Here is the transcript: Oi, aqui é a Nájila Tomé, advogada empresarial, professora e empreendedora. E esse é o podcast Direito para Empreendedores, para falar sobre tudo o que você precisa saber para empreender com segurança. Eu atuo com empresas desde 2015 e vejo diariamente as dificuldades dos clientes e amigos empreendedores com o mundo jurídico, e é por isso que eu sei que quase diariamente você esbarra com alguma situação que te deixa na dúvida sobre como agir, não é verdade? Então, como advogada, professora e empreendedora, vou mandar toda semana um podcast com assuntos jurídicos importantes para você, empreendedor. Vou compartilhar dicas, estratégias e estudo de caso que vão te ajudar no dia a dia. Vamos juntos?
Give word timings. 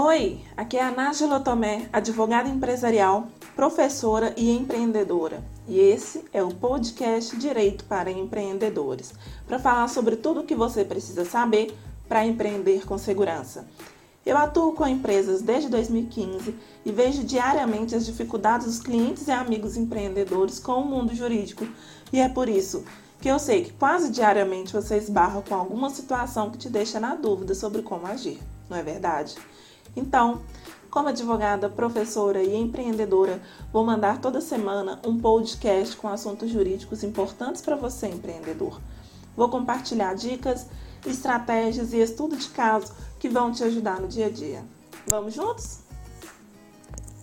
Oi, 0.00 0.38
aqui 0.56 0.76
é 0.76 0.84
a 0.84 0.92
Nájila 0.92 1.40
Tomé, 1.40 1.88
advogada 1.92 2.48
empresarial, 2.48 3.26
professora 3.56 4.32
e 4.36 4.48
empreendedora. 4.48 5.42
E 5.66 5.76
esse 5.76 6.24
é 6.32 6.40
o 6.40 6.54
podcast 6.54 7.36
Direito 7.36 7.84
para 7.84 8.08
Empreendedores, 8.08 9.12
para 9.44 9.58
falar 9.58 9.88
sobre 9.88 10.14
tudo 10.14 10.38
o 10.38 10.44
que 10.44 10.54
você 10.54 10.84
precisa 10.84 11.24
saber 11.24 11.76
para 12.08 12.24
empreender 12.24 12.86
com 12.86 12.96
segurança. 12.96 13.66
Eu 14.24 14.36
atuo 14.36 14.72
com 14.72 14.86
empresas 14.86 15.42
desde 15.42 15.68
2015 15.68 16.54
e 16.86 16.92
vejo 16.92 17.24
diariamente 17.24 17.96
as 17.96 18.06
dificuldades 18.06 18.68
dos 18.68 18.78
clientes 18.78 19.26
e 19.26 19.32
amigos 19.32 19.76
empreendedores 19.76 20.60
com 20.60 20.74
o 20.74 20.86
mundo 20.86 21.12
jurídico, 21.12 21.66
e 22.12 22.20
é 22.20 22.28
por 22.28 22.48
isso 22.48 22.84
que 23.20 23.28
eu 23.28 23.40
sei 23.40 23.64
que 23.64 23.72
quase 23.72 24.12
diariamente 24.12 24.72
você 24.72 24.96
esbarra 24.96 25.42
com 25.42 25.56
alguma 25.56 25.90
situação 25.90 26.52
que 26.52 26.58
te 26.58 26.68
deixa 26.68 27.00
na 27.00 27.16
dúvida 27.16 27.52
sobre 27.52 27.82
como 27.82 28.06
agir, 28.06 28.38
não 28.70 28.76
é 28.76 28.82
verdade? 28.84 29.34
Então, 29.98 30.40
como 30.88 31.08
advogada, 31.08 31.68
professora 31.68 32.40
e 32.40 32.56
empreendedora, 32.56 33.42
vou 33.72 33.84
mandar 33.84 34.20
toda 34.20 34.40
semana 34.40 35.00
um 35.04 35.18
podcast 35.18 35.96
com 35.96 36.08
assuntos 36.08 36.50
jurídicos 36.50 37.02
importantes 37.02 37.60
para 37.60 37.74
você, 37.74 38.06
empreendedor. 38.06 38.80
Vou 39.36 39.48
compartilhar 39.48 40.14
dicas, 40.14 40.66
estratégias 41.04 41.92
e 41.92 41.98
estudo 41.98 42.36
de 42.36 42.48
caso 42.48 42.92
que 43.18 43.28
vão 43.28 43.50
te 43.50 43.64
ajudar 43.64 44.00
no 44.00 44.06
dia 44.06 44.26
a 44.26 44.30
dia. 44.30 44.64
Vamos 45.06 45.34
juntos? 45.34 45.80